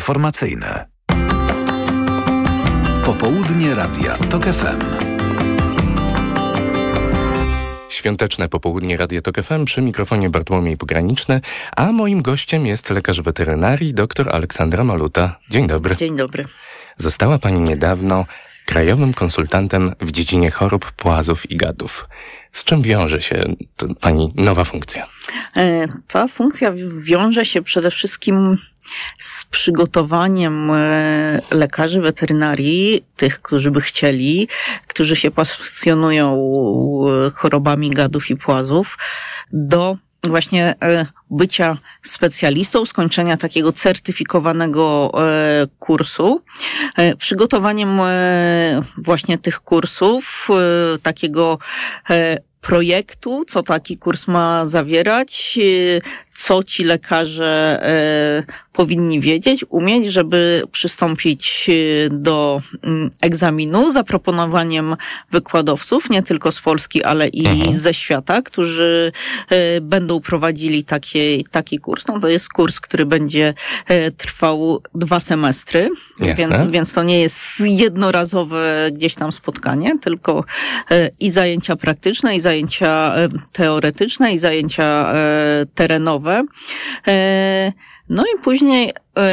[0.00, 0.86] informacyjne.
[3.04, 4.80] Popołudnie Radia TOK FM.
[7.88, 11.40] Świąteczne popołudnie Radio Tok FM przy mikrofonie Bartłomiej Pograniczny,
[11.76, 15.36] a moim gościem jest lekarz weterynarii dr Aleksandra Maluta.
[15.50, 15.96] Dzień dobry.
[15.96, 16.44] Dzień dobry.
[16.96, 18.24] Została pani niedawno
[18.66, 22.08] krajowym konsultantem w dziedzinie chorób płazów i gadów.
[22.52, 23.42] Z czym wiąże się
[24.00, 25.06] pani nowa funkcja?
[25.56, 28.56] E, ta funkcja wiąże się przede wszystkim
[29.18, 34.48] z przygotowaniem e, lekarzy weterynarii, tych, którzy by chcieli,
[34.86, 36.34] którzy się pasjonują
[37.26, 38.98] e, chorobami gadów i płazów,
[39.52, 39.96] do
[40.28, 40.74] właśnie
[41.30, 45.12] bycia specjalistą, skończenia takiego certyfikowanego
[45.78, 46.42] kursu,
[47.18, 48.00] przygotowaniem
[48.96, 50.48] właśnie tych kursów,
[51.02, 51.58] takiego
[52.60, 55.58] projektu, co taki kurs ma zawierać,
[56.34, 57.80] co ci lekarze
[58.72, 64.96] powinni wiedzieć, umieć, żeby przystąpić y, do mm, egzaminu zaproponowaniem
[65.30, 67.74] wykładowców, nie tylko z Polski, ale i mhm.
[67.74, 69.12] ze świata, którzy
[69.52, 72.06] y, będą prowadzili taki, taki kurs.
[72.06, 73.54] No to jest kurs, który będzie
[74.16, 80.44] trwał dwa semestry, więc, więc to nie jest jednorazowe gdzieś tam spotkanie, tylko
[81.20, 83.14] i zajęcia praktyczne, i zajęcia
[83.52, 85.12] teoretyczne, i zajęcia
[85.74, 86.19] terenowe.
[88.08, 88.92] No i później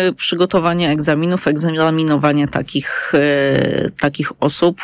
[0.10, 4.82] y, przygotowanie egzaminów, egzaminowanie takich, y, takich osób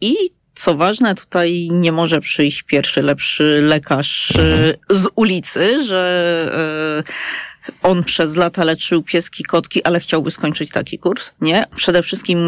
[0.00, 0.16] i
[0.54, 4.74] co ważne, tutaj nie może przyjść pierwszy lepszy lekarz mhm.
[4.90, 7.02] z ulicy, że
[7.82, 11.32] on przez lata leczył pieski, kotki, ale chciałby skończyć taki kurs.
[11.40, 11.64] Nie.
[11.76, 12.38] Przede wszystkim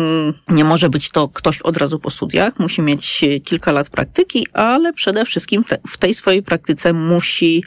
[0.48, 2.58] nie może być to ktoś od razu po studiach.
[2.58, 7.64] Musi mieć kilka lat praktyki, ale przede wszystkim w tej swojej praktyce musi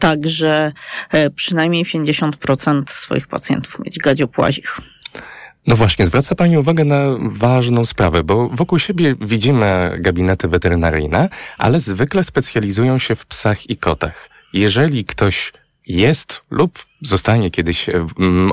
[0.00, 0.72] także
[1.10, 4.80] e, przynajmniej 50% swoich pacjentów mieć gadziopłazich.
[5.66, 11.28] No właśnie, zwraca Pani uwagę na ważną sprawę, bo wokół siebie widzimy gabinety weterynaryjne,
[11.58, 14.28] ale zwykle specjalizują się w psach i kotach.
[14.52, 15.52] Jeżeli ktoś
[15.86, 17.86] jest lub zostanie kiedyś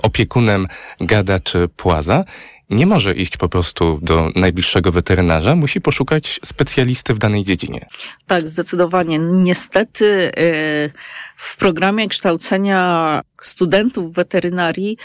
[0.02, 0.68] opiekunem
[1.02, 2.26] gada czy płaza,
[2.70, 7.86] nie może iść po prostu do najbliższego weterynarza, musi poszukać specjalisty w danej dziedzinie.
[8.28, 9.20] Tak, zdecydowanie.
[9.20, 10.92] Niestety y,
[11.36, 14.98] w programie kształcenia studentów weterynarii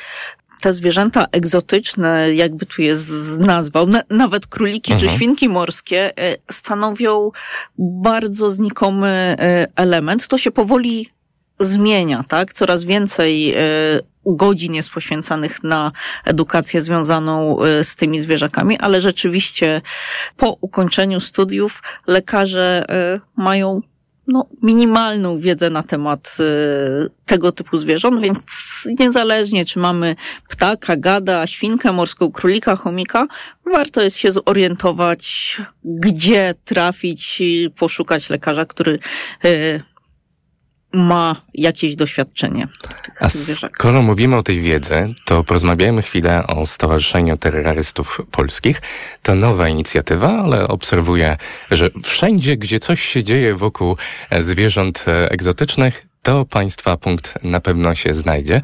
[0.61, 5.11] te zwierzęta egzotyczne, jakby tu jest nazwał, nawet króliki mhm.
[5.11, 7.31] czy świnki morskie, y, stanowią
[7.79, 10.29] bardzo znikomy y, element.
[10.29, 11.09] To się powoli
[11.65, 12.53] zmienia, tak?
[12.53, 13.55] Coraz więcej
[14.27, 15.93] godzin jest poświęcanych na
[16.25, 19.81] edukację związaną y, z tymi zwierzakami, ale rzeczywiście
[20.37, 22.85] po ukończeniu studiów lekarze
[23.17, 23.81] y, mają
[24.27, 28.43] no, minimalną wiedzę na temat y, tego typu zwierząt, więc
[28.99, 30.17] niezależnie czy mamy
[30.49, 33.27] ptaka, gada, świnkę morską, królika, chomika,
[33.73, 38.99] warto jest się zorientować, gdzie trafić i poszukać lekarza, który
[40.93, 42.69] ma jakieś doświadczenie.
[43.21, 48.83] A skoro mówimy o tej wiedzy, to porozmawiajmy chwilę o Stowarzyszeniu Terrorystów Polskich.
[49.23, 51.37] To nowa inicjatywa, ale obserwuję,
[51.71, 53.97] że wszędzie, gdzie coś się dzieje wokół
[54.41, 58.61] zwierząt egzotycznych, to Państwa punkt na pewno się znajdzie.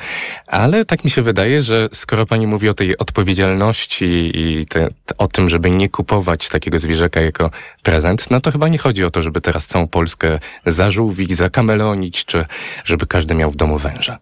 [0.47, 4.89] Ale tak mi się wydaje, że skoro Pani mówi o tej odpowiedzialności i te,
[5.19, 7.51] o tym, żeby nie kupować takiego zwierzaka jako
[7.83, 12.45] prezent, no to chyba nie chodzi o to, żeby teraz całą Polskę zażółwić, zakamelonić, czy
[12.85, 14.19] żeby każdy miał w domu węża.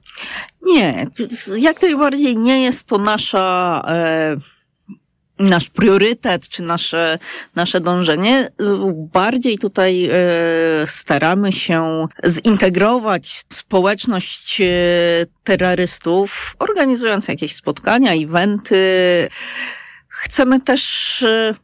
[0.62, 1.06] Nie,
[1.56, 3.82] jak najbardziej nie jest to nasza...
[3.88, 4.55] E
[5.38, 7.18] nasz priorytet, czy nasze,
[7.54, 8.48] nasze dążenie.
[8.94, 10.12] Bardziej tutaj e,
[10.86, 14.66] staramy się zintegrować społeczność e,
[15.44, 19.28] terrorystów, organizując jakieś spotkania, eventy.
[20.08, 21.54] Chcemy też e,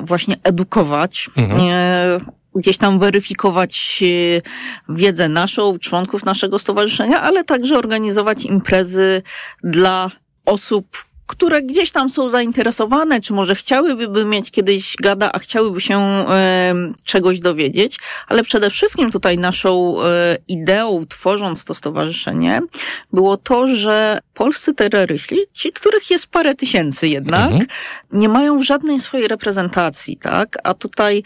[0.00, 1.30] właśnie edukować.
[1.36, 4.02] Mhm gdzieś tam weryfikować
[4.88, 9.22] wiedzę naszą, członków naszego stowarzyszenia, ale także organizować imprezy
[9.64, 10.10] dla
[10.46, 15.98] osób, które gdzieś tam są zainteresowane, czy może chciałyby mieć kiedyś gada, a chciałyby się
[15.98, 16.74] e,
[17.04, 17.98] czegoś dowiedzieć,
[18.28, 22.60] ale przede wszystkim tutaj naszą e, ideą, tworząc to stowarzyszenie,
[23.12, 27.66] było to, że polscy terroryści, ci, których jest parę tysięcy jednak, mhm.
[28.12, 30.58] nie mają żadnej swojej reprezentacji, tak?
[30.64, 31.22] A tutaj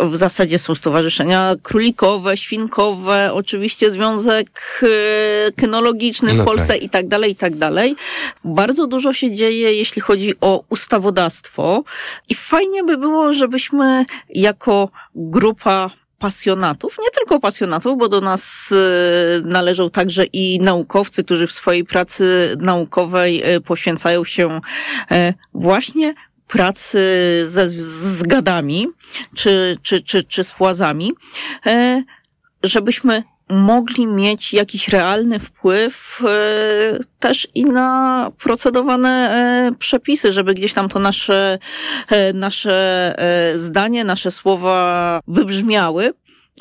[0.00, 6.82] w zasadzie są stowarzyszenia królikowe, świnkowe, oczywiście związek e, kynologiczny w no Polsce tak.
[6.82, 7.96] i tak dalej, i tak dalej.
[8.44, 11.84] Bardzo dużo się dzieje, jeśli chodzi o ustawodawstwo
[12.28, 19.40] i fajnie by było, żebyśmy jako grupa pasjonatów, nie tylko pasjonatów, bo do nas e,
[19.48, 24.60] należą także i naukowcy, którzy w swojej pracy naukowej e, poświęcają się
[25.54, 26.14] właśnie
[26.50, 26.98] pracy
[27.46, 28.88] ze, z gadami
[29.34, 31.12] czy, czy, czy, czy z płazami,
[32.62, 36.22] żebyśmy mogli mieć jakiś realny wpływ
[37.18, 41.58] też i na procedowane przepisy, żeby gdzieś tam to nasze,
[42.34, 43.14] nasze
[43.56, 46.12] zdanie, nasze słowa wybrzmiały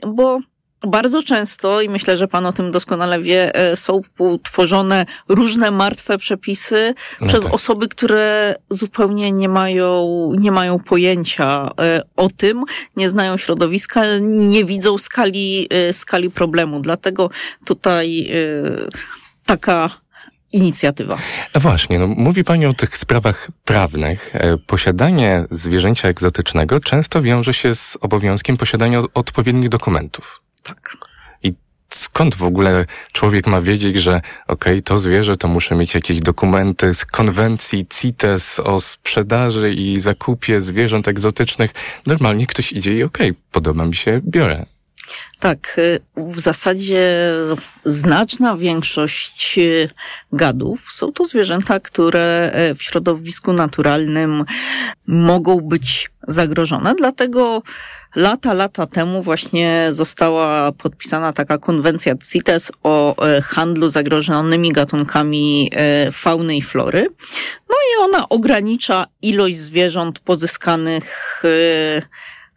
[0.07, 0.39] bo
[0.87, 4.01] bardzo często, i myślę, że Pan o tym doskonale wie, e, są
[4.43, 7.53] tworzone różne martwe przepisy no przez tak.
[7.53, 12.63] osoby, które zupełnie nie mają, nie mają pojęcia e, o tym,
[12.95, 16.79] nie znają środowiska, nie widzą skali, e, skali problemu.
[16.79, 17.29] Dlatego
[17.65, 18.29] tutaj
[19.45, 19.89] taka
[20.51, 21.17] inicjatywa.
[21.55, 24.33] Właśnie, no, mówi Pani o tych sprawach prawnych.
[24.67, 30.41] Posiadanie zwierzęcia egzotycznego często wiąże się z obowiązkiem posiadania odpowiednich dokumentów.
[30.63, 30.97] Tak.
[31.43, 31.53] I
[31.89, 36.19] skąd w ogóle człowiek ma wiedzieć, że okej, okay, to zwierzę to muszę mieć jakieś
[36.19, 41.71] dokumenty z konwencji CITES o sprzedaży i zakupie zwierząt egzotycznych.
[42.07, 44.65] Normalnie ktoś idzie i okej, okay, podoba mi się, biorę.
[45.39, 47.33] Tak, y, w zasadzie
[47.85, 49.89] znaczna większość y,
[50.33, 54.45] gadów są to zwierzęta, które y, w środowisku naturalnym
[55.07, 56.95] mogą być zagrożone.
[56.95, 57.61] Dlatego
[58.15, 65.71] lata, lata temu właśnie została podpisana taka konwencja CITES o handlu zagrożonymi gatunkami
[66.11, 67.07] fauny i flory.
[67.69, 71.43] No i ona ogranicza ilość zwierząt pozyskanych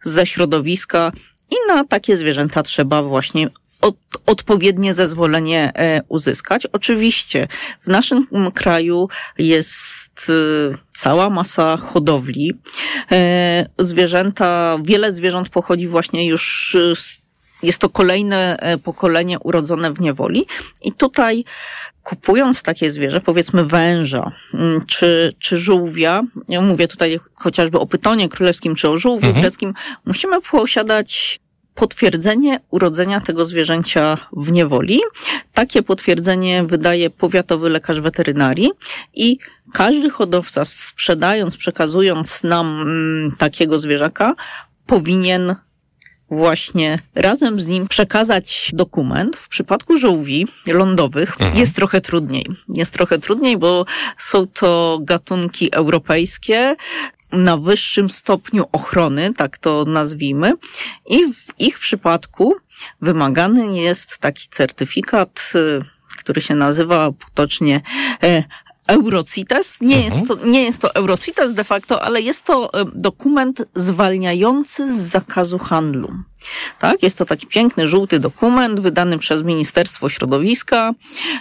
[0.03, 1.11] ze środowiska
[1.51, 3.49] i na takie zwierzęta trzeba właśnie
[3.83, 3.95] od,
[4.25, 6.65] odpowiednie zezwolenie e, uzyskać.
[6.65, 7.47] Oczywiście
[7.81, 10.33] w naszym kraju jest e,
[10.93, 12.53] cała masa hodowli.
[13.11, 16.77] E, zwierzęta, wiele zwierząt pochodzi właśnie już
[17.63, 20.45] jest to kolejne pokolenie urodzone w niewoli
[20.81, 21.43] i tutaj
[22.03, 28.29] kupując takie zwierzę, powiedzmy węża mm, czy, czy żółwia, ja mówię tutaj chociażby o pytonie
[28.29, 29.41] królewskim czy o żółwiu mhm.
[29.41, 29.73] greckim,
[30.05, 31.39] musimy posiadać
[31.75, 34.99] potwierdzenie urodzenia tego zwierzęcia w niewoli.
[35.53, 38.71] Takie potwierdzenie wydaje powiatowy lekarz weterynarii
[39.13, 39.37] i
[39.73, 44.35] każdy hodowca sprzedając, przekazując nam mm, takiego zwierzaka,
[44.85, 45.55] powinien
[46.29, 49.35] właśnie razem z nim przekazać dokument.
[49.35, 51.59] W przypadku żółwi lądowych mhm.
[51.59, 52.45] jest trochę trudniej.
[52.69, 53.85] Jest trochę trudniej, bo
[54.17, 56.75] są to gatunki europejskie,
[57.33, 60.53] na wyższym stopniu ochrony, tak to nazwijmy.
[61.05, 62.55] I w ich przypadku
[63.01, 65.79] wymagany jest taki certyfikat, y,
[66.17, 67.81] który się nazywa potocznie
[68.23, 68.43] e,
[68.87, 69.81] Eurocites.
[69.81, 70.13] Nie, mhm.
[70.13, 75.01] jest to, nie jest to Eurocites de facto, ale jest to e, dokument zwalniający z
[75.01, 76.13] zakazu handlu.
[76.79, 80.91] Tak, jest to taki piękny, żółty dokument wydany przez Ministerstwo Środowiska.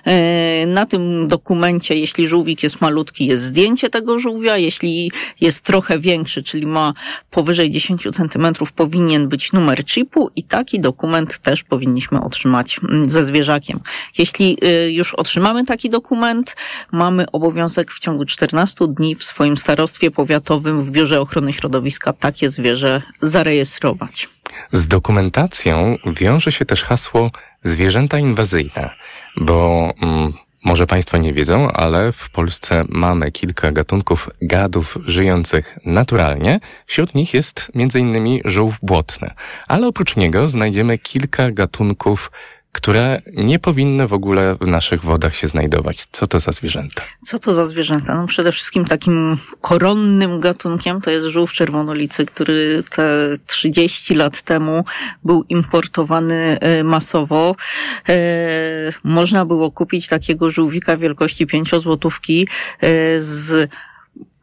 [0.04, 4.56] E, na tym dokumencie, jeśli żółwik jest malutki, jest zdjęcie tego żółwia.
[4.56, 6.92] Jeśli jest trochę większy, czyli ma
[7.30, 13.24] powyżej 10 centymetrów, powinien być numer chipu i taki dokument też powinniśmy otrzymać mm, ze
[13.24, 13.80] zwierzakiem.
[14.18, 16.56] Jeśli y, już otrzymamy taki dokument,
[16.92, 22.50] mamy obowiązek w ciągu 14 dni w swoim starostwie powiatowym w Biurze Ochrony Środowiska takie
[22.50, 24.28] zwierzę zarejestrować.
[24.72, 27.30] Z dokumentacją wiąże się też hasło
[27.62, 28.90] zwierzęta inwazyjne,
[29.36, 30.32] bo mm,
[30.64, 36.60] może Państwo nie wiedzą, ale w Polsce mamy kilka gatunków gadów żyjących naturalnie.
[36.86, 38.40] Wśród nich jest m.in.
[38.44, 39.30] żółw błotny,
[39.68, 42.30] ale oprócz niego znajdziemy kilka gatunków
[42.72, 46.06] które nie powinny w ogóle w naszych wodach się znajdować.
[46.12, 47.02] Co to za zwierzęta?
[47.26, 48.14] Co to za zwierzęta?
[48.14, 54.84] No przede wszystkim takim koronnym gatunkiem to jest żółw czerwonolicy, który te 30 lat temu
[55.24, 57.56] był importowany e, masowo.
[58.08, 58.14] E,
[59.04, 62.48] można było kupić takiego żółwika wielkości 5 złotówki
[62.80, 63.70] e, z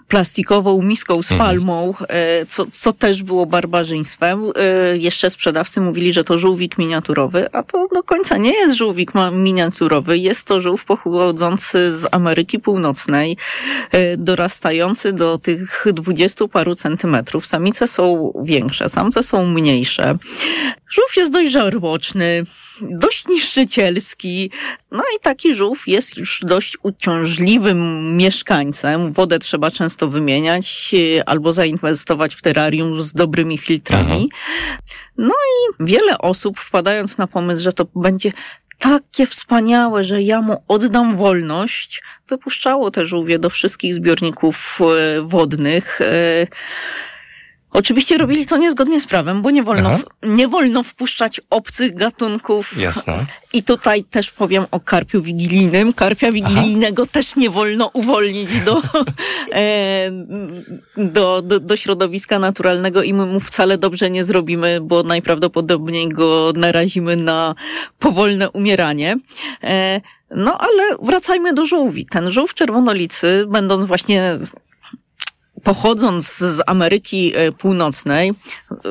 [0.10, 1.50] plastikową miską z mhm.
[1.50, 4.44] palmą, e, co, co też było barbarzyństwem.
[4.56, 9.12] E, jeszcze sprzedawcy mówili, że to żółwik miniaturowy, a to do końca nie jest żółwik
[9.32, 10.18] miniaturowy.
[10.18, 13.38] Jest to żółw pochodzący z Ameryki Północnej,
[13.92, 17.48] e, dorastający do tych dwudziestu paru centymetrów.
[17.48, 20.18] Samice są większe, samce są mniejsze.
[20.90, 22.44] Żółw jest dość żarłoczny,
[22.82, 24.52] dość niszczycielski.
[24.92, 29.12] No i taki żółw jest już dość uciążliwym mieszkańcem.
[29.12, 34.14] Wodę trzeba często wymieniać e, albo zainwestować w terrarium z dobrymi filtrami.
[34.14, 34.30] Mhm.
[35.18, 38.32] No i wiele osób wpadając na pomysł, że to będzie
[38.80, 46.00] takie wspaniałe, że ja mu oddam wolność, wypuszczało te żółwie do wszystkich zbiorników e, wodnych.
[47.72, 52.78] Oczywiście robili to niezgodnie z prawem, bo nie wolno, nie wolno wpuszczać obcych gatunków.
[52.78, 53.26] Jasne.
[53.54, 55.94] I tutaj też powiem o karpiu wigilijnym.
[55.94, 57.12] Karpia wigilijnego Aha.
[57.12, 58.82] też nie wolno uwolnić do,
[59.54, 60.12] e,
[60.98, 66.54] do, do, do środowiska naturalnego i my mu wcale dobrze nie zrobimy, bo najprawdopodobniej go
[66.56, 67.56] narazimy na
[68.00, 69.18] powolne umieranie.
[69.64, 72.06] E, no ale wracajmy do żółwi.
[72.06, 74.40] Ten żółw czerwonolicy, będąc właśnie
[75.64, 78.32] pochodząc z Ameryki e, Północnej,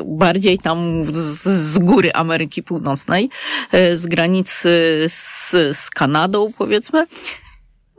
[0.05, 3.29] bardziej tam z, z góry Ameryki Północnej,
[3.71, 4.69] e, z granicy
[5.07, 7.07] z, z Kanadą, powiedzmy,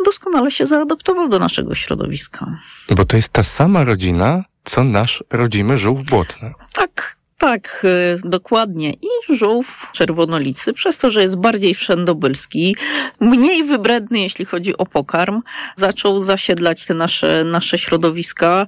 [0.05, 2.59] doskonale się zaadoptował do naszego środowiska.
[2.91, 6.55] Bo to jest ta sama rodzina, co nasz rodzimy żółw błotny.
[6.73, 8.93] Tak, tak, y, dokładnie.
[8.93, 12.77] I żółw czerwonolicy, przez to, że jest bardziej wszędobylski,
[13.21, 15.43] mniej wybredny, jeśli chodzi o pokarm,
[15.77, 18.67] zaczął zasiedlać te nasze, nasze środowiska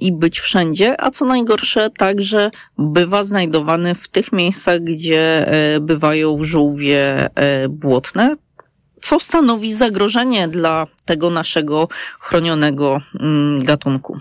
[0.00, 6.44] i być wszędzie, a co najgorsze, także bywa znajdowany w tych miejscach, gdzie e, bywają
[6.44, 8.34] żółwie e, błotne,
[9.02, 11.88] co stanowi zagrożenie dla tego naszego
[12.20, 14.20] chronionego mm, gatunku.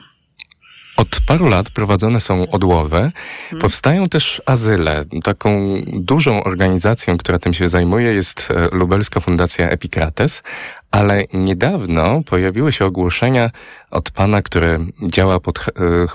[0.97, 2.97] Od paru lat prowadzone są odłowy.
[2.97, 3.61] Hmm.
[3.61, 5.05] Powstają też azyle.
[5.23, 10.43] Taką dużą organizacją, która tym się zajmuje, jest e, Lubelska Fundacja Epikrates,
[10.91, 13.51] ale niedawno pojawiły się ogłoszenia
[13.91, 15.71] od pana, który działa pod e,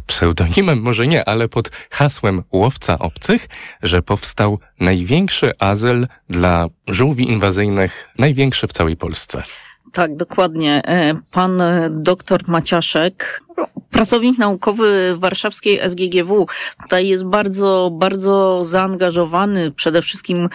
[0.07, 3.49] pseudonimem, może nie, ale pod hasłem łowca obcych,
[3.83, 9.43] że powstał największy azyl dla żółwi inwazyjnych, największy w całej Polsce.
[9.93, 10.83] Tak, dokładnie.
[10.85, 13.43] E, pan doktor Maciaszek,
[13.91, 16.47] pracownik naukowy warszawskiej SGGW,
[16.83, 20.49] tutaj jest bardzo, bardzo zaangażowany przede wszystkim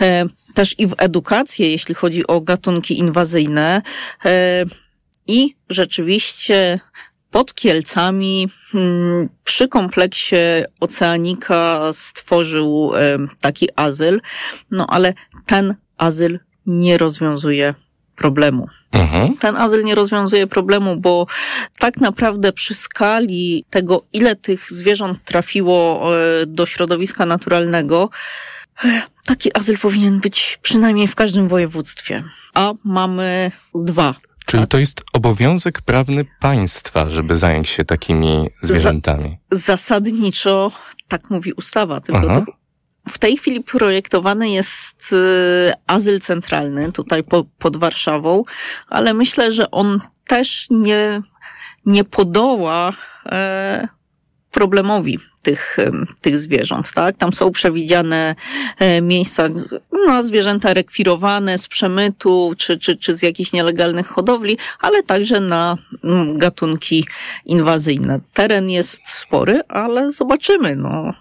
[0.00, 0.24] e,
[0.54, 3.82] też i w edukację, jeśli chodzi o gatunki inwazyjne.
[4.24, 4.64] E,
[5.26, 6.80] I rzeczywiście
[7.30, 10.36] pod Kielcami hmm, przy kompleksie
[10.80, 12.92] Oceanika stworzył
[13.40, 14.20] taki azyl,
[14.70, 15.14] no ale
[15.46, 17.74] ten azyl nie rozwiązuje
[18.16, 18.68] problemu.
[18.92, 19.36] Mhm.
[19.36, 21.26] Ten azyl nie rozwiązuje problemu, bo
[21.78, 28.10] tak naprawdę przy skali tego, ile tych zwierząt trafiło e, do środowiska naturalnego,
[28.84, 32.24] e, taki azyl powinien być przynajmniej w każdym województwie.
[32.54, 34.14] A mamy dwa.
[34.46, 34.70] Czyli tak?
[34.70, 39.38] to jest obowiązek prawny państwa, żeby zająć się takimi zwierzętami.
[39.50, 40.72] zasadniczo
[41.08, 42.44] tak mówi ustawa, tylko to
[43.08, 48.44] w tej chwili projektowany jest y, azyl centralny tutaj po, pod Warszawą,
[48.88, 51.20] ale myślę, że on też nie,
[51.86, 52.92] nie podoła
[53.26, 53.88] e,
[54.50, 55.76] problemowi tych,
[56.20, 57.16] tych zwierząt, tak?
[57.16, 58.34] Tam są przewidziane
[58.78, 59.48] e, miejsca
[60.06, 65.76] na zwierzęta rekwirowane z przemytu czy, czy, czy z jakichś nielegalnych hodowli, ale także na
[66.04, 67.06] mm, gatunki
[67.44, 68.20] inwazyjne.
[68.32, 71.12] Teren jest spory, ale zobaczymy, no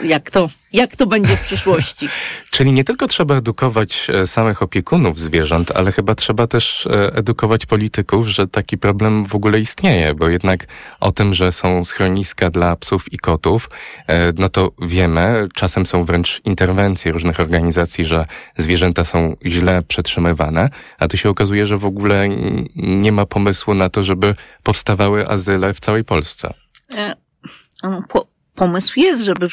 [0.00, 2.08] jak to, jak to będzie w przyszłości.
[2.50, 7.66] Czyli nie tylko trzeba edukować e, samych opiekunów zwierząt, ale chyba trzeba też e, edukować
[7.66, 10.66] polityków, że taki problem w ogóle istnieje, bo jednak
[11.00, 13.70] o tym, że są schroniska dla psów i kotów,
[14.06, 18.26] e, no to wiemy, czasem są wręcz interwencje różnych organizacji, że
[18.58, 22.28] zwierzęta są źle przetrzymywane, a tu się okazuje, że w ogóle
[22.76, 26.54] nie ma pomysłu na to, żeby powstawały azyle w całej Polsce.
[28.08, 28.31] Po,
[28.62, 29.48] pomysł jest, żeby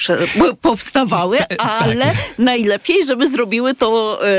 [0.61, 1.57] powstawały, tak.
[1.59, 4.29] ale najlepiej, żeby zrobiły to e,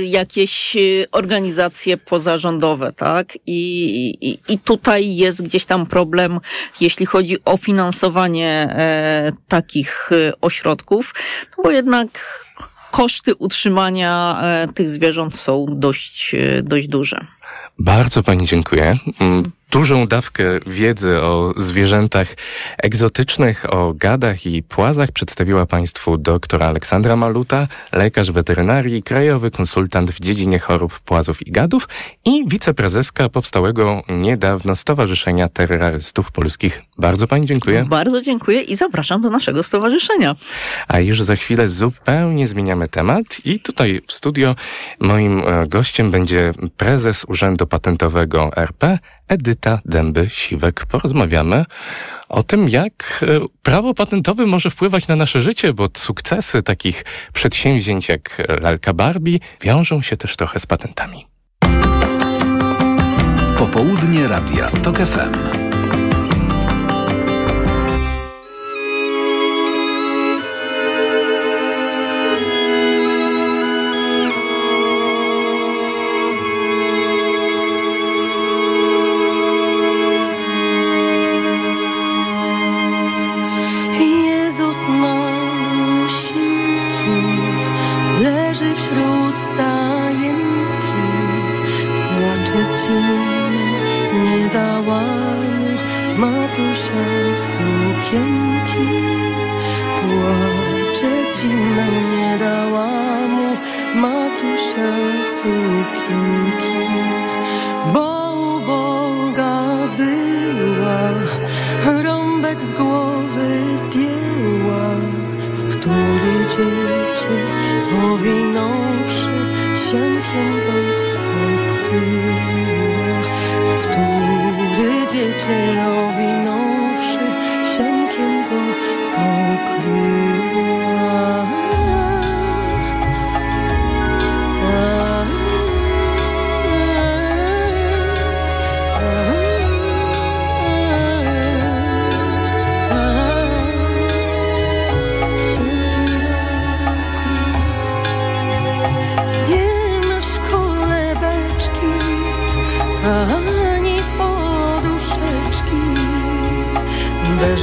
[0.00, 0.80] jakieś e,
[1.12, 3.38] organizacje pozarządowe, tak?
[3.46, 3.60] I,
[4.20, 6.40] i, I tutaj jest gdzieś tam problem,
[6.80, 10.10] jeśli chodzi o finansowanie e, takich
[10.40, 11.14] ośrodków,
[11.58, 12.08] no bo jednak
[12.90, 14.42] koszty utrzymania
[14.74, 17.26] tych zwierząt są dość, dość duże.
[17.78, 18.98] Bardzo Pani dziękuję.
[19.70, 22.28] Dużą dawkę wiedzy o zwierzętach
[22.78, 30.20] egzotycznych, o gadach i płazach przedstawiła Państwu dr Aleksandra Maluta, lekarz weterynarii, krajowy konsultant w
[30.20, 31.88] dziedzinie chorób płazów i gadów
[32.24, 36.82] i wiceprezeska powstałego niedawno Stowarzyszenia Terrorystów Polskich.
[36.98, 37.84] Bardzo Pani dziękuję.
[37.88, 40.34] Bardzo dziękuję i zapraszam do naszego stowarzyszenia.
[40.88, 44.56] A już za chwilę zupełnie zmieniamy temat i tutaj w studio
[45.00, 48.98] moim e, gościem będzie prezes Urzędu Patentowego RP
[49.30, 50.86] Edyta Dęby-Siwek.
[50.86, 51.64] Porozmawiamy
[52.28, 53.26] o tym, jak e,
[53.62, 60.02] prawo patentowe może wpływać na nasze życie, bo sukcesy takich przedsięwzięć jak lalka Barbie wiążą
[60.02, 61.26] się też trochę z patentami.
[63.58, 65.60] Popołudnie Radia TOK FM.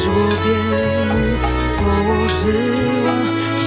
[0.08, 0.64] Żłobie
[1.10, 1.24] mu
[1.78, 3.18] położyła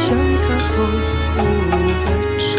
[0.00, 1.06] sianka pod
[1.36, 2.49] główeczki.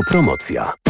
[0.00, 0.89] Autopromocja.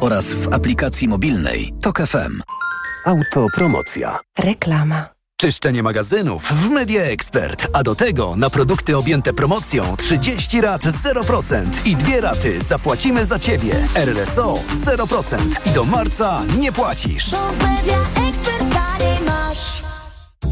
[0.00, 2.42] oraz w aplikacji mobilnej Tok FM.
[3.04, 4.18] Autopromocja.
[4.38, 5.16] Reklama.
[5.40, 11.64] Czyszczenie magazynów w Media Expert, a do tego na produkty objęte promocją 30 rat 0%
[11.84, 13.74] i dwie raty zapłacimy za Ciebie.
[13.94, 17.30] RSO 0% i do marca nie płacisz.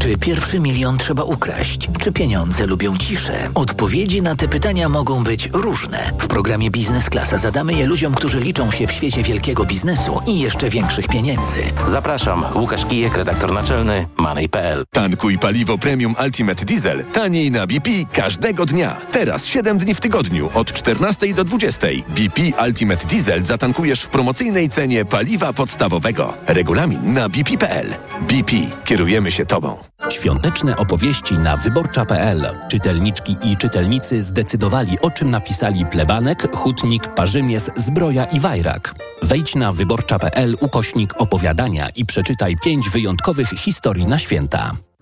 [0.05, 1.89] Czy pierwszy milion trzeba ukraść?
[1.99, 3.49] Czy pieniądze lubią ciszę?
[3.55, 6.11] Odpowiedzi na te pytania mogą być różne.
[6.19, 10.39] W programie Biznes Klasa zadamy je ludziom, którzy liczą się w świecie wielkiego biznesu i
[10.39, 11.59] jeszcze większych pieniędzy.
[11.87, 14.83] Zapraszam, Łukasz Kijek, redaktor naczelny Money.pl.
[14.91, 18.97] Tankuj paliwo premium Ultimate Diesel taniej na BP każdego dnia.
[19.11, 21.87] Teraz 7 dni w tygodniu od 14 do 20.
[22.09, 26.33] BP Ultimate Diesel zatankujesz w promocyjnej cenie paliwa podstawowego.
[26.47, 27.93] Regulamin na bp.pl.
[28.21, 28.51] BP.
[28.83, 29.94] Kierujemy się Tobą.
[30.15, 32.41] Świąteczne opowieści na wyborcza.pl.
[32.67, 38.95] Czytelniczki i czytelnicy zdecydowali, o czym napisali plebanek, hutnik, parzymies, zbroja i wajrak.
[39.23, 44.71] Wejdź na wyborcza.pl ukośnik opowiadania i przeczytaj pięć wyjątkowych historii na święta.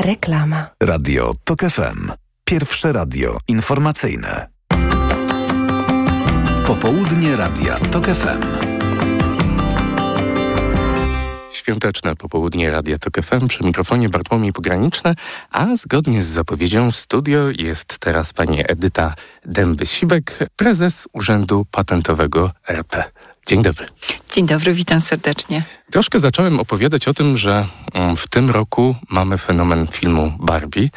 [0.00, 0.66] Reklama.
[0.82, 2.12] Radio TOK FM.
[2.44, 4.48] Pierwsze radio informacyjne.
[6.66, 8.74] Popołudnie Radia TOK FM.
[11.64, 15.14] Świąteczne popołudnie Radia Tok FM przy mikrofonie Bartłomiej Pograniczne,
[15.50, 19.14] a zgodnie z zapowiedzią w studio jest teraz pani Edyta
[19.46, 23.04] Dęby-Sibek, prezes Urzędu Patentowego RP.
[23.46, 23.86] Dzień dobry.
[24.32, 25.62] Dzień dobry, witam serdecznie.
[25.90, 30.88] Troszkę zacząłem opowiadać o tym, że mm, w tym roku mamy fenomen filmu Barbie.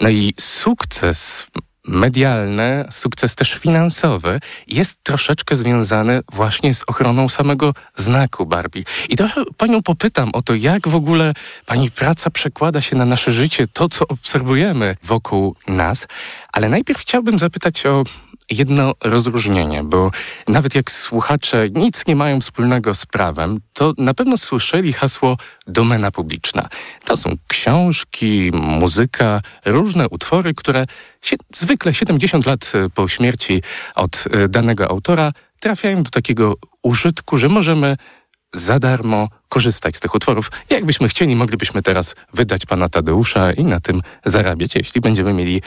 [0.00, 1.46] No i sukces
[1.88, 8.82] medialny, sukces też finansowy jest troszeczkę związany właśnie z ochroną samego znaku Barbie.
[9.08, 11.34] I trochę panią popytam o to, jak w ogóle
[11.66, 16.06] pani praca przekłada się na nasze życie, to co obserwujemy wokół nas.
[16.52, 18.04] Ale najpierw chciałbym zapytać o
[18.50, 20.10] jedno rozróżnienie, bo
[20.48, 26.10] nawet jak słuchacze nic nie mają wspólnego z prawem, to na pewno słyszeli hasło domena
[26.10, 26.68] publiczna.
[27.04, 30.86] To są książki, muzyka, różne utwory, które
[31.22, 33.62] się, zwykle 70 lat po śmierci
[33.94, 37.96] od e, danego autora trafiają do takiego użytku, że możemy
[38.54, 40.50] za darmo korzystać z tych utworów.
[40.70, 45.62] Jakbyśmy chcieli, moglibyśmy teraz wydać pana Tadeusza i na tym zarabiać, jeśli będziemy mieli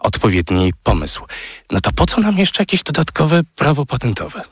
[0.00, 1.24] odpowiedni pomysł.
[1.70, 4.42] No to po co nam jeszcze jakieś dodatkowe prawo patentowe?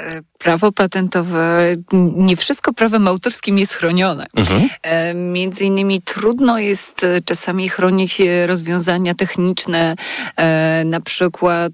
[0.00, 1.68] E, prawo patentowe,
[2.16, 4.26] nie wszystko prawem autorskim jest chronione.
[4.36, 4.68] Mhm.
[4.82, 9.96] E, między innymi trudno jest e, czasami chronić rozwiązania techniczne,
[10.84, 11.72] na przykład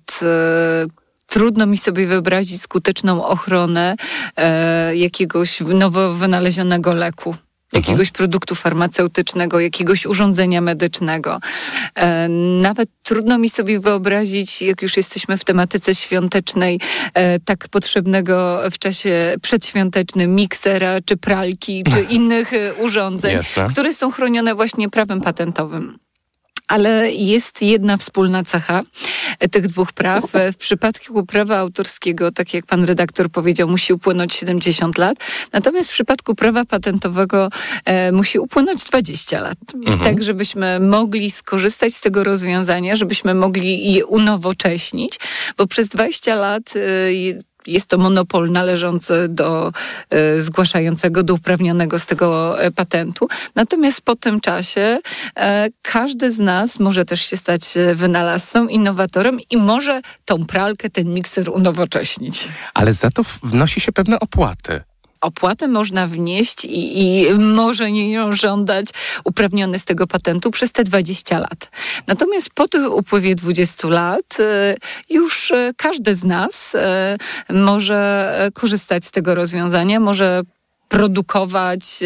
[1.27, 3.97] trudno mi sobie wyobrazić skuteczną ochronę
[4.95, 7.37] jakiegoś nowo wynalezionego leku
[7.73, 8.15] jakiegoś mhm.
[8.15, 11.41] produktu farmaceutycznego, jakiegoś urządzenia medycznego.
[11.95, 12.29] E,
[12.63, 16.81] nawet trudno mi sobie wyobrazić, jak już jesteśmy w tematyce świątecznej,
[17.15, 23.67] e, tak potrzebnego w czasie przedświątecznym miksera, czy pralki, czy innych e, urządzeń, Jasne.
[23.67, 25.99] które są chronione właśnie prawem patentowym
[26.71, 28.83] ale jest jedna wspólna cecha
[29.51, 30.25] tych dwóch praw.
[30.53, 35.17] W przypadku prawa autorskiego, tak jak pan redaktor powiedział, musi upłynąć 70 lat,
[35.53, 37.49] natomiast w przypadku prawa patentowego
[37.85, 39.59] e, musi upłynąć 20 lat.
[39.75, 40.01] Mhm.
[40.01, 45.19] Tak, żebyśmy mogli skorzystać z tego rozwiązania, żebyśmy mogli je unowocześnić,
[45.57, 47.13] bo przez 20 lat e,
[47.67, 49.73] jest to monopol należący do
[50.11, 53.29] e, zgłaszającego, do uprawnionego z tego e, patentu.
[53.55, 54.99] Natomiast po tym czasie
[55.37, 57.63] e, każdy z nas może też się stać
[57.95, 62.49] wynalazcą, innowatorem i może tą pralkę, ten mikser unowocześnić.
[62.75, 64.81] Ale za to wnosi się pewne opłaty
[65.21, 68.87] opłatę można wnieść i, i może nie ją żądać
[69.25, 71.71] uprawniony z tego patentu przez te 20 lat.
[72.07, 74.75] Natomiast po tym upływie 20 lat e,
[75.11, 77.17] już e, każdy z nas e,
[77.51, 80.43] może korzystać z tego rozwiązania, może
[80.89, 82.01] produkować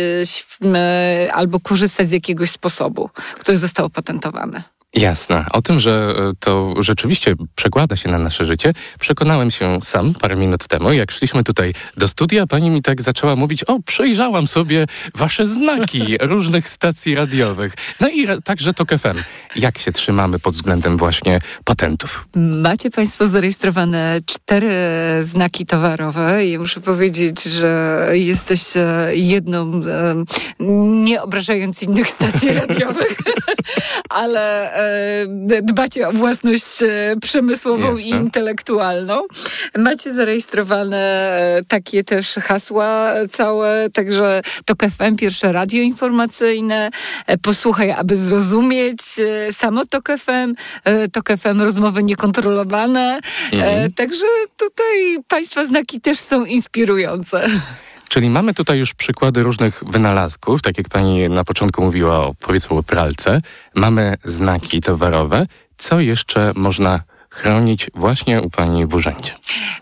[1.32, 4.62] albo korzystać z jakiegoś sposobu, który został opatentowany.
[4.94, 5.44] Jasne.
[5.52, 10.36] O tym, że e, to rzeczywiście przekłada się na nasze życie, przekonałem się sam parę
[10.36, 10.92] minut temu.
[10.92, 16.16] Jak szliśmy tutaj do studia, pani mi tak zaczęła mówić, o, przejrzałam sobie wasze znaki
[16.20, 17.74] różnych stacji radiowych.
[18.00, 19.18] No i także to FM.
[19.56, 22.28] Jak się trzymamy pod względem właśnie patentów?
[22.36, 24.72] Macie państwo zarejestrowane cztery
[25.20, 29.82] znaki towarowe i muszę powiedzieć, że jesteście jedną,
[31.04, 33.16] nie obrażając innych stacji radiowych,
[34.08, 34.83] ale e,
[35.62, 38.06] dbacie o własność e, przemysłową Jestem.
[38.06, 39.22] i intelektualną.
[39.78, 46.90] Macie zarejestrowane e, takie też hasła całe, także to FM, pierwsze radio informacyjne,
[47.26, 49.00] e, posłuchaj, aby zrozumieć,
[49.50, 50.54] samo TOK FM,
[51.12, 53.20] TOK FM, rozmowy niekontrolowane,
[53.52, 53.92] mhm.
[53.92, 57.46] także tutaj Państwa znaki też są inspirujące.
[58.14, 62.76] Czyli mamy tutaj już przykłady różnych wynalazków, tak jak pani na początku mówiła o powiedzmy
[62.76, 63.40] o pralce.
[63.74, 65.46] Mamy znaki towarowe.
[65.78, 67.00] Co jeszcze można
[67.30, 69.32] chronić właśnie u pani w urzędzie?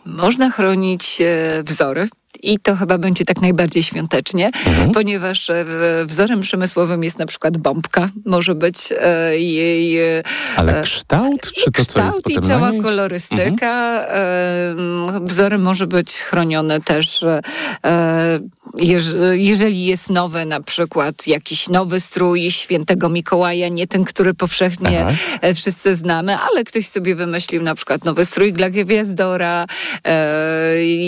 [0.04, 2.08] Można chronić e, wzory
[2.42, 4.90] I to chyba będzie tak najbardziej świątecznie, Mhm.
[4.92, 5.64] ponieważ e,
[6.06, 8.08] wzorem przemysłowym jest na przykład bombka.
[8.24, 9.98] Może być e, jej...
[10.18, 10.22] e,
[10.56, 12.66] Ale kształt, czy to, co jest kształt i cała?
[12.66, 12.82] Mhm.
[12.82, 14.04] kolorystyka.
[14.06, 17.24] Em, Wzorem może być chroniony też,
[18.78, 25.04] jeż- jeżeli jest nowy, na przykład jakiś nowy strój świętego Mikołaja, nie ten, który powszechnie
[25.06, 25.16] Aha.
[25.54, 29.66] wszyscy znamy, ale ktoś sobie wymyślił na przykład nowy strój dla gwiazdora,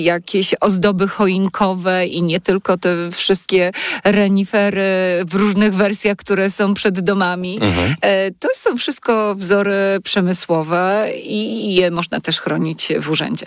[0.02, 3.72] jakieś ozdoby choinkowe i nie tylko te wszystkie
[4.04, 4.84] renifery
[5.26, 7.58] w różnych wersjach, które są przed domami.
[7.62, 7.94] Mhm.
[8.00, 13.46] E, To są wszystko wzory przemysłowe i je można też chronić w urzędzie.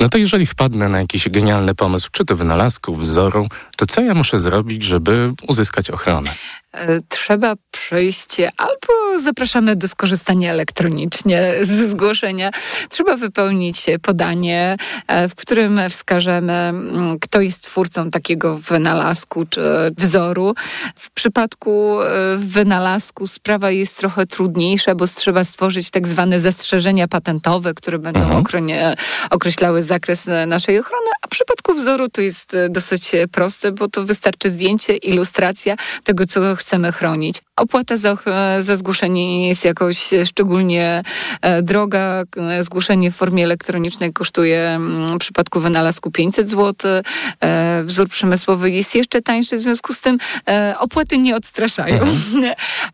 [0.00, 4.14] No to jeżeli wpadnę na jakiś genialny pomysł, czy to wynalazku, wzoru, to co ja
[4.14, 6.30] muszę zrobić, żeby uzyskać ochronę?
[6.72, 12.50] E, Trzeba przyjść albo zapraszamy do skorzystania elektronicznie z zgłoszenia.
[12.88, 16.72] Trzeba wypełnić podanie, e, w którym wskażemy,
[17.20, 19.60] kto jest twórcą takiego wynalazku czy
[19.98, 20.54] wzoru.
[20.96, 27.74] W przypadku e, wynalazku sprawa jest trochę trudniejsza, bo trzeba stworzyć tak zwane zastrzeżenia patentowe,
[27.74, 28.42] które będą Mhm.
[28.44, 28.96] okronie-
[29.30, 34.50] określały zakres naszej ochrony, a w przypadku wzoru to jest dosyć proste, bo to wystarczy
[34.50, 37.42] zdjęcie, ilustracja tego, co chcemy chronić.
[37.56, 41.02] Opłata za, e, za zgłoszenie nie jest jakoś e, szczególnie
[41.42, 42.22] e, droga.
[42.60, 47.02] Zgłoszenie w formie elektronicznej kosztuje mm, w przypadku wynalazku 500 zł.
[47.84, 50.18] Wzór przemysłowy jest jeszcze tańszy, w związku z tym
[50.78, 52.04] opłaty nie odstraszają.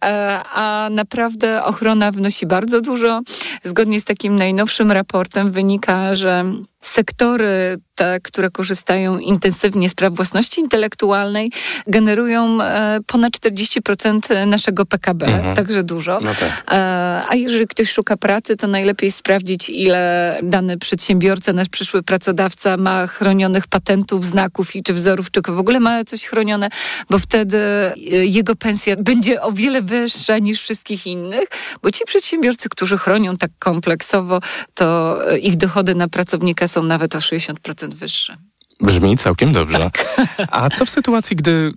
[0.04, 3.20] E, A naprawdę ochrona wnosi bardzo dużo.
[3.62, 6.44] Zgodnie z takim najnowszym raportem wynika, że
[6.80, 11.52] sektory, te, które korzystają intensywnie z praw własności intelektualnej,
[11.86, 15.56] generują e, ponad 40% naszego PKB, Mhm.
[15.56, 16.18] także dużo.
[16.22, 16.64] No tak.
[16.70, 22.76] E, A jeżeli ktoś szuka pracy, to najlepiej sprawdzić, ile dany przedsiębiorca, nasz przyszły pracodawca
[22.76, 26.68] ma chronionych patentów, znaków i czy wzorów, czy w ogóle ma coś chronione,
[27.10, 27.94] bo wtedy e,
[28.26, 31.48] jego pensja będzie o wiele wyższa niż wszystkich innych,
[31.82, 34.40] bo ci przedsiębiorcy, którzy chronią tak kompleksowo,
[34.74, 38.36] to ich dochody na pracownika są nawet o 60% wyższe.
[38.80, 39.78] Brzmi całkiem dobrze.
[39.78, 40.26] Tak.
[40.50, 41.72] A co w sytuacji, gdy,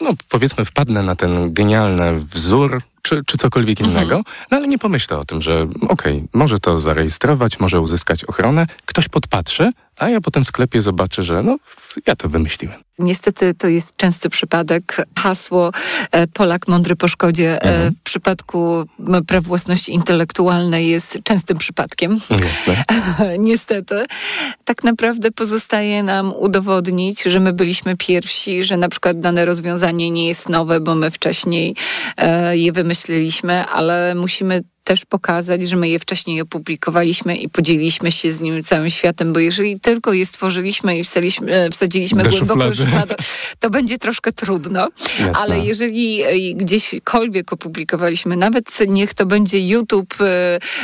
[0.00, 3.96] no powiedzmy, wpadnę na ten genialny wzór, czy, czy cokolwiek Mhm.
[3.96, 8.66] innego, no ale nie pomyślę o tym, że okej, może to zarejestrować, może uzyskać ochronę,
[8.86, 11.56] ktoś podpatrzy, a ja potem w sklepie zobaczę, że no,
[12.06, 12.84] ja to wymyśliłem.
[12.98, 15.06] Niestety to jest częsty przypadek.
[15.18, 15.72] Hasło
[16.10, 18.84] e, Polak mądry po szkodzie e, w przypadku
[19.26, 22.18] praw własności intelektualnej jest częstym przypadkiem.
[22.30, 22.84] Jasne.
[23.38, 24.04] Niestety.
[24.64, 30.28] Tak naprawdę pozostaje nam udowodnić, że my byliśmy pierwsi, że na przykład dane rozwiązanie nie
[30.28, 31.76] jest nowe, bo my wcześniej
[32.16, 38.30] e, je wymyśliliśmy, ale musimy też pokazać, że my je wcześniej opublikowaliśmy i podzieliliśmy się
[38.30, 41.02] z nim całym światem, bo jeżeli tylko je stworzyliśmy i
[41.46, 42.76] e, wsadziliśmy Do głęboko w szuflady.
[42.76, 43.16] szufladę,
[43.60, 44.88] to będzie troszkę trudno.
[45.20, 45.32] Jasne.
[45.42, 50.14] Ale jeżeli e, gdzieśkolwiek opublikowaliśmy, nawet niech to będzie YouTube,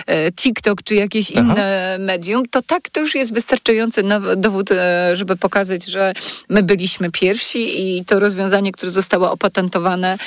[0.06, 1.40] e, TikTok czy jakieś Aha.
[1.40, 4.02] inne medium, to tak to już jest wystarczający
[4.36, 4.70] dowód,
[5.12, 6.12] żeby pokazać, że
[6.48, 10.18] my byliśmy pierwsi i to rozwiązanie, które zostało opatentowane,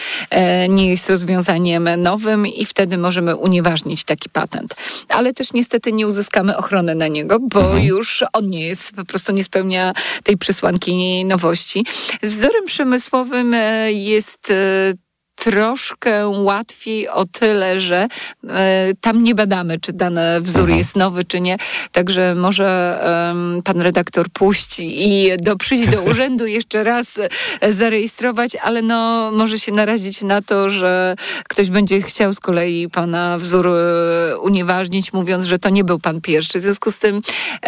[0.70, 3.63] nie jest rozwiązaniem nowym i wtedy możemy unieważnić
[4.04, 4.76] taki patent.
[5.10, 9.32] Ale też niestety nie uzyskamy ochrony na niego, bo już on nie jest, po prostu
[9.32, 11.86] nie spełnia tej przesłanki nowości.
[12.22, 14.94] Z wzorem przemysłowym e, jest e,
[15.36, 18.08] troszkę łatwiej o tyle, że
[18.50, 21.58] e, tam nie badamy, czy dany wzór jest nowy, czy nie.
[21.92, 23.00] Także może
[23.32, 27.20] em, pan redaktor puści i do, przyjść do urzędu jeszcze raz
[27.62, 31.16] e, zarejestrować, ale no może się narazić na to, że
[31.50, 36.22] ktoś będzie chciał z kolei pana wzór e, unieważnić, mówiąc, że to nie był pan
[36.22, 36.60] pierwszy.
[36.60, 37.22] W związku z tym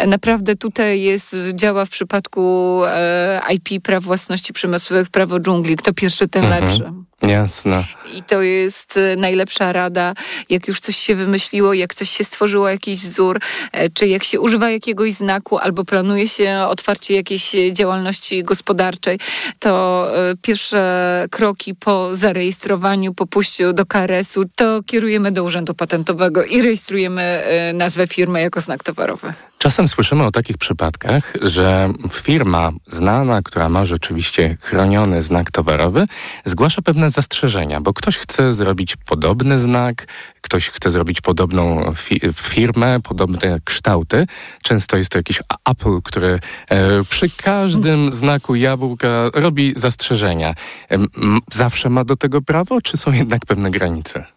[0.06, 5.76] naprawdę tutaj jest, działa w przypadku e, IP, praw własności przemysłowych, prawo dżungli.
[5.76, 6.64] Kto pierwszy, ten Mhm.
[6.64, 7.05] lepszy.
[7.28, 7.84] Jasne.
[8.14, 10.14] I to jest e, najlepsza rada,
[10.50, 13.40] jak już coś się wymyśliło, jak coś się stworzyło, jakiś wzór,
[13.72, 19.18] e, czy jak się używa jakiegoś znaku, albo planuje się otwarcie jakiejś działalności gospodarczej,
[19.58, 26.44] to e, pierwsze kroki po zarejestrowaniu, po pójściu do KRS-u, to kierujemy do Urzędu Patentowego
[26.44, 27.42] i rejestrujemy
[27.74, 29.32] nazwę firmy jako znak towarowy.
[29.58, 36.06] Czasem słyszymy o takich przypadkach, że firma znana, która ma rzeczywiście chroniony znak towarowy,
[36.44, 40.06] zgłasza pewne zastrzeżenia, bo ktoś chce zrobić podobny znak,
[40.40, 44.26] ktoś chce zrobić podobną fi firmę, podobne kształty.
[44.62, 50.54] Często jest to jakiś Apple, który e, przy każdym znaku jabłka robi zastrzeżenia.
[50.88, 51.06] M-
[51.52, 54.35] Zawsze ma do tego prawo, czy są jednak pewne granice?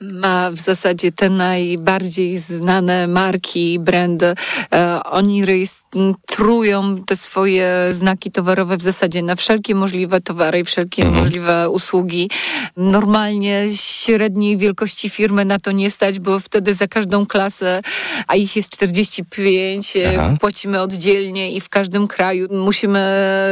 [0.00, 4.34] Ma w zasadzie te najbardziej znane marki, brandy.
[4.72, 5.85] E, oni rejestr- m,
[6.26, 11.22] trują te swoje znaki towarowe w zasadzie na wszelkie możliwe towary i wszelkie Mhm.
[11.24, 12.30] możliwe usługi.
[12.76, 17.80] Normalnie średniej wielkości firmy na to nie stać, bo wtedy za każdą klasę,
[18.26, 20.36] a ich jest 45, e, Aha.
[20.40, 23.02] płacimy oddzielnie i w każdym kraju musimy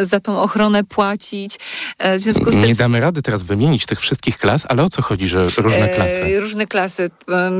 [0.02, 1.58] za tą ochronę płacić.
[1.98, 4.88] E, W związku z tym Nie damy rady teraz wymienić tych wszystkich klas, ale o
[4.88, 6.40] co chodzi, że różne E, klasy?
[6.40, 7.10] Różne klasy.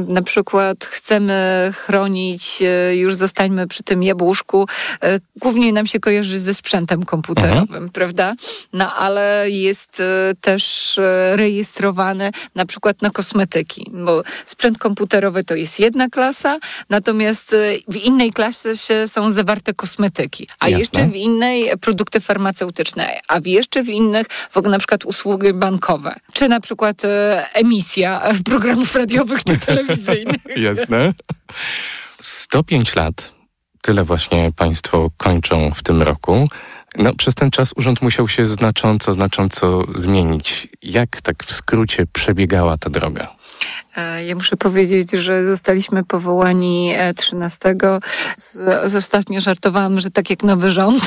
[0.08, 4.66] Na przykład chcemy chronić, już zostańmy przy tym jabłuszku,
[5.36, 8.34] głównie nam się kojarzy ze sprzętem komputerowym, prawda?
[8.72, 15.54] No ale jest e, też e, rejestrowany na przykład na kosmetyki, bo sprzęt komputerowy to
[15.54, 16.58] jest jedna klasa,
[16.90, 17.56] natomiast e,
[17.88, 20.80] w innej klasie się są zawarte kosmetyki, a Jasne.
[20.80, 25.52] jeszcze w innej produkty farmaceutyczne, a w jeszcze w innych w ogóle na przykład usługi
[25.52, 30.40] bankowe, czy na przykład e, emisja e, programów radiowych czy telewizyjnych.
[30.56, 31.12] Jasne.
[32.20, 33.32] 105 lat.
[33.84, 36.48] Tyle właśnie Państwo kończą w tym roku.
[36.98, 40.68] No, przez ten czas urząd musiał się znacząco, znacząco zmienić.
[40.82, 43.36] Jak tak w skrócie przebiegała ta droga?
[43.96, 47.74] E, Ja muszę powiedzieć, że zostaliśmy powołani e, 13.
[48.36, 51.02] Z, z ostatnio żartowałam, że tak jak nowy rząd.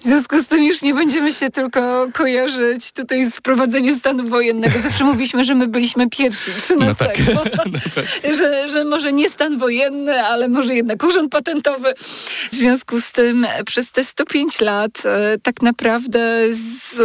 [0.00, 4.80] W związku z tym już nie będziemy się tylko kojarzyć tutaj z prowadzeniem stanu wojennego.
[4.82, 7.04] Zawsze mówiliśmy, że my byliśmy pierwsi 13.
[7.34, 7.66] No tak.
[8.38, 11.94] że, że może nie stan wojenny, ale może jednak urząd patentowy.
[12.52, 16.96] W związku z tym e, przez te 105 lat e, tak naprawdę z,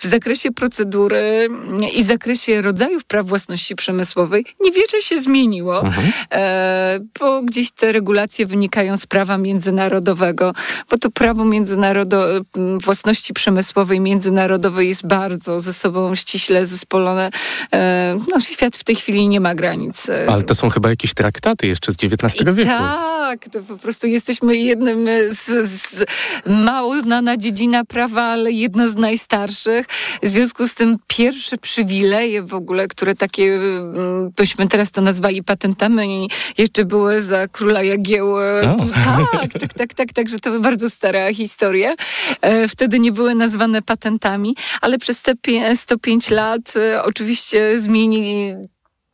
[0.00, 1.48] w zakresie procedury
[1.92, 4.27] i zakresie rodzajów praw własności przemysłowej
[4.60, 5.82] niewiele się zmieniło,
[6.32, 10.52] e, bo gdzieś te regulacje wynikają z prawa międzynarodowego,
[10.90, 17.30] bo to prawo międzynarodo, m, własności przemysłowej międzynarodowej jest bardzo ze sobą ściśle zespolone.
[17.74, 20.08] E, no, świat w tej chwili nie ma granic.
[20.08, 22.68] E, Ale to są chyba jakieś traktaty jeszcze z XIX wieku.
[22.70, 26.04] tak, to po prostu jesteśmy jednym z, z
[26.46, 29.86] mało znana dziedzina prawa, ale jedna z najstarszych.
[30.22, 33.60] W związku z tym pierwsze przywileje w ogóle, które takie,
[34.36, 38.62] byśmy teraz to nazwali patentami, jeszcze były za króla Jagieły.
[39.32, 41.94] Tak, tak, tak, tak, tak, że to bardzo stara historia.
[42.40, 48.54] E, Wtedy nie były nazwane patentami, ale przez te pie- 105 lat e, oczywiście zmienili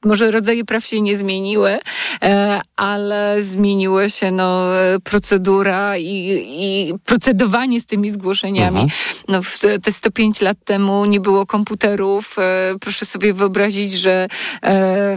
[0.05, 1.79] może rodzaje praw się nie zmieniły,
[2.23, 4.67] e, ale zmieniły się no,
[5.05, 8.81] procedura i, i procedowanie z tymi zgłoszeniami.
[8.81, 8.91] Mhm.
[9.29, 12.37] No, te te 105 lat temu nie było komputerów.
[12.39, 14.29] E, Proszę sobie wyobrazić, że
[14.65, 15.17] e,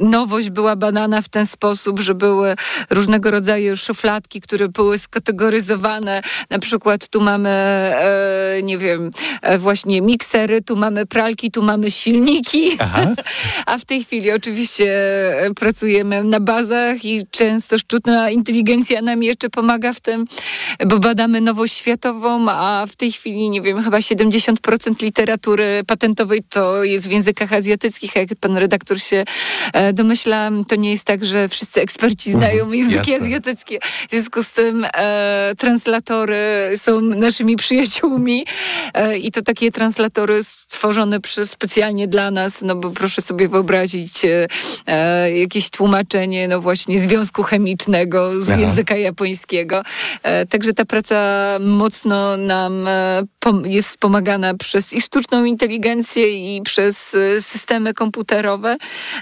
[0.00, 2.56] nowość była badana w ten sposób, że były
[2.90, 6.22] różnego rodzaju szufladki, które były skategoryzowane.
[6.50, 7.52] Na przykład tu mamy,
[8.62, 9.10] nie wiem,
[9.58, 12.76] właśnie miksery, tu mamy pralki, tu mamy silniki.
[12.78, 13.06] Aha.
[13.66, 14.84] A w tej chwili oczywiście
[15.40, 20.24] e, pracujemy na bazach i często sztuczna inteligencja nam jeszcze pomaga w tym,
[20.86, 26.84] bo badamy nowość światową, a w tej chwili, nie wiem, chyba 70% literatury patentowej to
[26.84, 29.24] jest w językach azjatyckich, jak pan redaktor się
[29.72, 33.26] e, domyśla, to nie jest tak, że wszyscy eksperci znają Mhm, języki jasne.
[33.26, 33.78] azjatyckie.
[34.08, 36.36] W związku z tym e, translatory
[36.76, 38.46] są naszymi przyjaciółmi
[38.94, 44.11] e, i to takie translatory stworzone przez, specjalnie dla nas, no bo proszę sobie wyobrazić
[44.24, 44.48] e,
[44.86, 48.60] e, jakieś tłumaczenie, no właśnie związku chemicznego z Aha.
[48.60, 49.82] języka japońskiego.
[50.22, 51.16] E, także ta praca
[51.60, 58.76] mocno nam e, pom- jest wspomagana przez i sztuczną inteligencję i przez e, systemy komputerowe,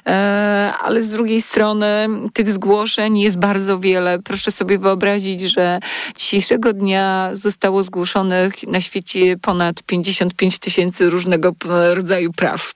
[0.07, 4.19] e, ale z drugiej strony tych zgłoszeń jest bardzo wiele.
[4.19, 5.81] Proszę sobie wyobrazić, że
[6.17, 11.55] dzisiejszego dnia zostało zgłoszonych na świecie ponad 55 tysięcy różnego
[11.95, 12.73] rodzaju praw.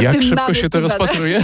[0.00, 1.42] Jak szybko się to rozpatruje?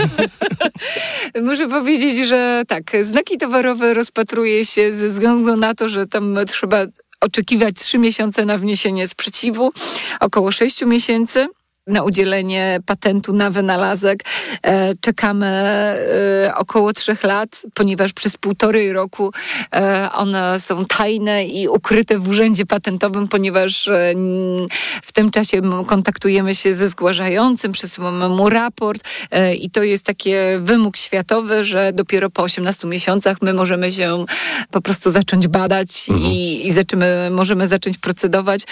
[1.43, 6.87] Muszę powiedzieć, że tak, znaki towarowe rozpatruje się ze względu na to, że tam trzeba
[7.21, 9.73] oczekiwać trzy miesiące na wniesienie sprzeciwu,
[10.21, 11.47] około sześciu miesięcy
[11.87, 14.19] na udzielenie patentu na wynalazek.
[14.63, 19.33] E, czekamy e, około trzech lat, ponieważ przez półtorej roku
[19.75, 23.91] e, one są tajne i ukryte w urzędzie patentowym, ponieważ
[25.03, 29.03] w tym czasie kontaktujemy się ze zgłaszającym, przesyłamy mu raport
[29.59, 34.25] i to jest taki wymóg światowy, że dopiero po 18 miesiącach my możemy się
[34.71, 38.63] po prostu zacząć badać i, i zaczymy, możemy zacząć procedować.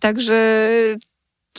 [0.00, 0.68] Także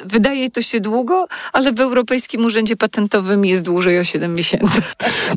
[0.06, 4.82] Wydaje to się długo, ale w Europejskim Urzędzie Patentowym jest dłużej o 7 miesięcy.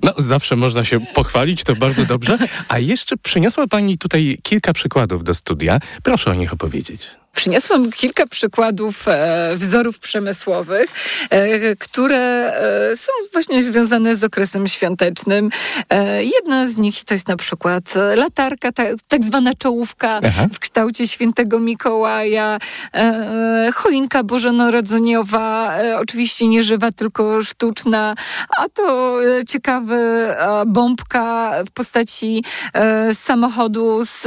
[0.03, 2.39] No, zawsze można się pochwalić, to bardzo dobrze.
[2.69, 5.81] A jeszcze przyniosła Pani tutaj kilka przykładów do studia.
[6.03, 7.20] Proszę o nich opowiedzieć.
[7.35, 10.91] Przyniosłam kilka przykładów e, wzorów przemysłowych,
[11.31, 12.19] e, które
[12.93, 15.51] e, są właśnie związane z okresem świątecznym.
[15.91, 20.47] E, jedna z nich to jest na przykład latarka, ta, tak zwana czołówka Aha.
[20.53, 22.59] w kształcie świętego Mikołaja,
[22.95, 28.15] e, choinka bożonarodzeniowa, e, oczywiście nie żywa, tylko sztuczna,
[28.57, 29.17] a to
[29.49, 30.29] ciekawy
[30.67, 32.45] bombka w postaci
[33.13, 34.27] samochodu z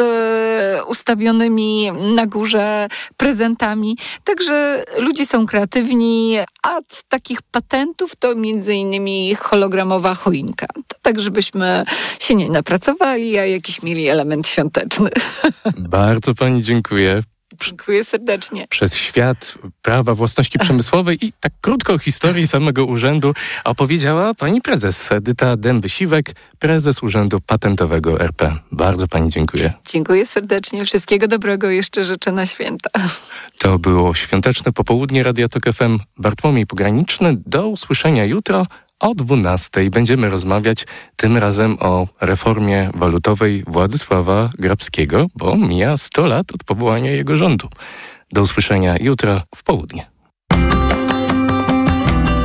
[0.87, 2.87] ustawionymi na górze
[3.17, 3.97] prezentami.
[4.23, 10.67] Także ludzie są kreatywni, a z takich patentów to między innymi hologramowa choinka.
[10.87, 11.85] To tak, żebyśmy
[12.19, 15.09] się nie napracowali, a jakiś mieli element świąteczny.
[15.77, 17.23] Bardzo pani dziękuję.
[17.65, 18.67] Dziękuję serdecznie.
[18.69, 23.33] Przez świat prawa własności przemysłowej i tak krótko o historii samego urzędu
[23.63, 26.23] opowiedziała pani prezes Edyta Dęby-Siwek,
[26.59, 28.57] prezes Urzędu Patentowego RP.
[28.71, 29.73] Bardzo pani dziękuję.
[29.89, 30.85] Dziękuję serdecznie.
[30.85, 32.89] Wszystkiego dobrego jeszcze życzę na święta.
[33.59, 35.99] To było świąteczne popołudnie Radia Tok FM.
[36.17, 37.37] Bartłomiej Pograniczny.
[37.45, 38.67] Do usłyszenia jutro
[39.03, 39.89] o 12.
[39.89, 40.85] Będziemy rozmawiać
[41.15, 47.67] tym razem o reformie walutowej Władysława Grabskiego, bo mija 100 lat od powołania jego rządu.
[48.31, 50.05] Do usłyszenia jutro w południe.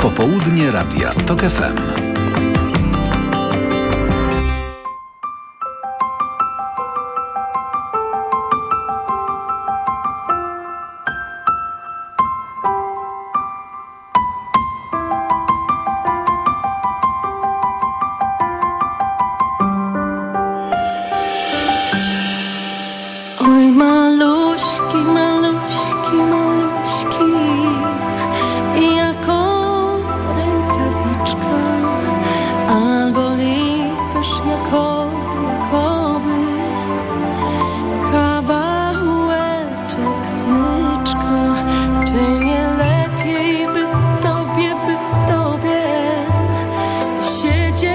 [0.00, 2.17] Popołudnie Radia TOK FM.